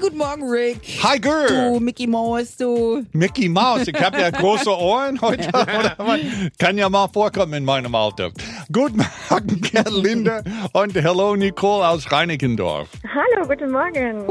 Guten 0.00 0.16
Morgen, 0.16 0.48
Rick. 0.48 0.80
Hi, 1.02 1.18
girl. 1.18 1.46
Du, 1.46 1.78
Mickey 1.80 2.06
Mouse, 2.06 2.56
du. 2.56 3.04
Mickey 3.12 3.50
Mouse, 3.50 3.86
ich 3.86 4.00
habe 4.00 4.18
ja 4.18 4.30
große 4.30 4.70
Ohren 4.70 5.20
heute. 5.20 5.48
Oder 5.48 5.94
was? 5.98 6.20
Kann 6.58 6.78
ja 6.78 6.88
mal 6.88 7.06
vorkommen 7.08 7.52
in 7.52 7.64
meinem 7.66 7.94
Alter. 7.94 8.30
Guten 8.72 9.04
Morgen, 9.28 9.60
Gerlinde 9.60 10.42
und 10.72 10.94
hello, 10.94 11.36
Nicole 11.36 11.86
aus 11.86 12.10
Reinickendorf. 12.10 12.88
Hallo, 13.04 13.46
guten 13.46 13.70
Morgen. 13.70 14.24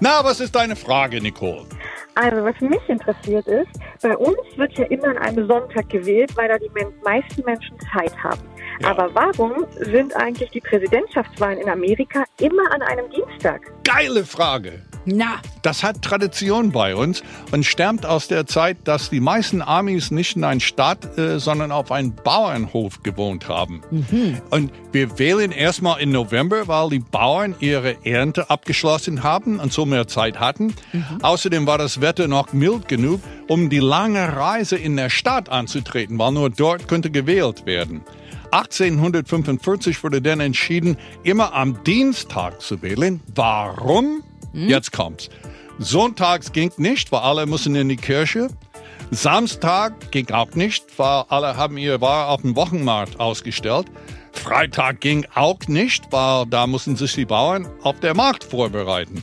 Na, 0.00 0.24
was 0.24 0.40
ist 0.40 0.56
deine 0.56 0.74
Frage, 0.74 1.20
Nicole? 1.20 1.66
Also, 2.16 2.44
was 2.44 2.60
mich 2.60 2.88
interessiert 2.88 3.46
ist, 3.46 3.70
bei 4.02 4.16
uns 4.16 4.36
wird 4.56 4.76
ja 4.76 4.84
immer 4.86 5.08
an 5.08 5.18
einem 5.18 5.46
Sonntag 5.46 5.88
gewählt, 5.88 6.36
weil 6.36 6.48
da 6.48 6.58
die 6.58 6.70
meisten 7.04 7.44
Menschen 7.44 7.76
Zeit 7.92 8.12
haben. 8.22 8.42
Ja. 8.80 8.90
Aber 8.90 9.14
warum 9.14 9.66
sind 9.78 10.16
eigentlich 10.16 10.50
die 10.50 10.60
Präsidentschaftswahlen 10.60 11.58
in 11.58 11.68
Amerika 11.68 12.24
immer 12.40 12.70
an 12.72 12.82
einem 12.82 13.08
Dienstag? 13.10 13.60
Geile 13.84 14.24
Frage. 14.24 14.82
Na, 15.04 15.40
Das 15.62 15.82
hat 15.82 16.02
Tradition 16.02 16.70
bei 16.72 16.94
uns 16.94 17.22
und 17.50 17.64
stammt 17.64 18.06
aus 18.06 18.28
der 18.28 18.46
Zeit, 18.46 18.76
dass 18.84 19.10
die 19.10 19.20
meisten 19.20 19.62
Amis 19.62 20.10
nicht 20.10 20.36
in 20.36 20.44
einer 20.44 20.60
Stadt, 20.60 21.18
äh, 21.18 21.38
sondern 21.38 21.72
auf 21.72 21.90
einem 21.90 22.14
Bauernhof 22.14 23.02
gewohnt 23.02 23.48
haben. 23.48 23.82
Und 24.50 24.72
wir 24.92 25.18
wählen 25.18 25.50
erstmal 25.50 26.00
im 26.00 26.12
November, 26.12 26.68
weil 26.68 26.90
die 26.90 26.98
Bauern 26.98 27.54
ihre 27.60 28.04
Ernte 28.04 28.50
abgeschlossen 28.50 29.22
haben 29.22 29.58
und 29.58 29.72
so 29.72 29.86
mehr 29.86 30.06
Zeit 30.06 30.38
hatten. 30.38 30.74
Außerdem 31.22 31.66
war 31.66 31.78
das 31.78 32.00
Wetter 32.00 32.28
noch 32.28 32.52
mild 32.52 32.88
genug, 32.88 33.20
um 33.48 33.70
die 33.70 33.78
lange 33.80 34.36
Reise 34.36 34.76
in 34.76 34.96
der 34.96 35.10
Stadt 35.10 35.48
anzutreten, 35.48 36.18
weil 36.18 36.32
nur 36.32 36.50
dort 36.50 36.88
könnte 36.88 37.10
gewählt 37.10 37.66
werden. 37.66 38.02
1845 38.52 40.02
wurde 40.04 40.20
dann 40.20 40.40
entschieden, 40.40 40.96
immer 41.22 41.54
am 41.54 41.82
Dienstag 41.84 42.60
zu 42.60 42.82
wählen. 42.82 43.20
Warum? 43.34 44.22
Jetzt 44.52 44.92
kommt's. 44.92 45.28
Sonntags 45.78 46.52
ging 46.52 46.70
nicht, 46.76 47.10
weil 47.12 47.20
alle 47.20 47.46
müssen 47.46 47.74
in 47.74 47.88
die 47.88 47.96
Kirche. 47.96 48.48
Samstag 49.10 50.10
ging 50.10 50.30
auch 50.30 50.54
nicht, 50.54 50.84
weil 50.98 51.24
alle 51.28 51.56
haben 51.56 51.76
ihre 51.76 52.00
Ware 52.00 52.28
auf 52.28 52.42
dem 52.42 52.56
Wochenmarkt 52.56 53.20
ausgestellt. 53.20 53.86
Freitag 54.32 55.00
ging 55.00 55.26
auch 55.34 55.58
nicht, 55.68 56.10
weil 56.10 56.46
da 56.46 56.66
mussten 56.66 56.96
sich 56.96 57.14
die 57.14 57.26
Bauern 57.26 57.68
auf 57.82 58.00
der 58.00 58.14
Markt 58.14 58.44
vorbereiten. 58.44 59.22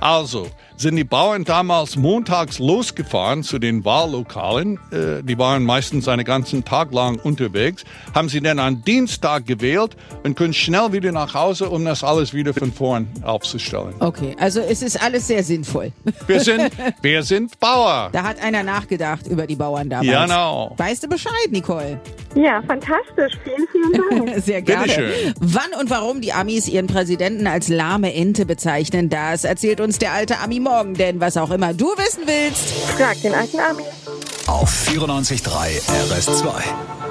Also 0.00 0.48
sind 0.76 0.96
die 0.96 1.04
Bauern 1.04 1.44
damals 1.44 1.96
montags 1.96 2.58
losgefahren 2.60 3.42
zu 3.42 3.58
den 3.58 3.84
Wahllokalen. 3.84 4.78
Äh, 4.92 5.24
die 5.24 5.36
waren 5.36 5.64
meistens 5.64 6.06
einen 6.06 6.24
ganzen 6.24 6.64
Tag 6.64 6.92
lang 6.92 7.18
unterwegs. 7.18 7.84
Haben 8.14 8.28
sie 8.28 8.40
dann 8.40 8.58
am 8.60 8.84
Dienstag 8.84 9.46
gewählt 9.46 9.96
und 10.22 10.36
können 10.36 10.54
schnell 10.54 10.92
wieder 10.92 11.10
nach 11.10 11.34
Hause, 11.34 11.68
um 11.68 11.84
das 11.84 12.04
alles 12.04 12.32
wieder 12.32 12.54
von 12.54 12.72
vorn 12.72 13.08
aufzustellen. 13.22 13.94
okay, 13.98 14.36
also 14.38 14.60
es 14.60 14.82
ist 14.82 15.02
alles 15.02 15.26
sehr 15.26 15.42
sinnvoll. 15.42 15.92
Wir 16.26 16.40
sind, 16.40 16.70
wir 17.02 17.22
sind 17.24 17.58
Bauer. 17.58 18.10
Da 18.12 18.22
hat 18.22 18.40
einer 18.40 18.62
nachgedacht 18.62 19.26
über 19.26 19.46
die 19.46 19.56
Bauern 19.56 19.90
damals. 19.90 20.08
Ja, 20.08 20.26
genau. 20.26 20.74
Weißt 20.76 21.02
du 21.02 21.08
Bescheid, 21.08 21.32
Nicole? 21.50 22.00
Ja, 22.34 22.62
fantastisch. 22.62 23.36
Vielen, 23.42 23.66
vielen 23.72 24.26
Dank. 24.26 24.42
Sehr 24.44 24.62
gerne. 24.62 25.34
Wann 25.40 25.80
und 25.80 25.90
warum 25.90 26.20
die 26.20 26.32
Amis 26.32 26.68
ihren 26.68 26.86
Präsidenten 26.86 27.46
als 27.46 27.68
lahme 27.68 28.14
Ente 28.14 28.46
bezeichnen, 28.46 29.08
das 29.08 29.44
erzählt 29.44 29.77
uns 29.80 29.98
der 29.98 30.12
alte 30.12 30.38
Ami 30.38 30.60
morgen. 30.60 30.94
Denn 30.94 31.20
was 31.20 31.36
auch 31.36 31.50
immer 31.50 31.74
du 31.74 31.86
wissen 31.96 32.24
willst, 32.26 32.70
Frag 32.96 33.20
den 33.22 33.34
alten 33.34 33.58
Army. 33.58 33.84
Auf 34.46 34.70
94.3 34.88 35.80
RS2. 36.10 37.07